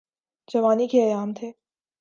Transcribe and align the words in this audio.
جوانی 0.47 0.87
کے 0.87 1.03
ایام 1.03 1.33
تھے۔ 1.33 1.51